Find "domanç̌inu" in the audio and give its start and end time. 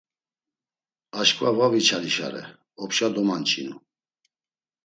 3.13-3.75